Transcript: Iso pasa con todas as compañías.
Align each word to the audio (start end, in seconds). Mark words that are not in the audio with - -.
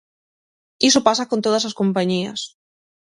Iso 0.89 1.05
pasa 1.07 1.29
con 1.29 1.39
todas 1.45 1.63
as 1.69 1.77
compañías. 1.81 2.39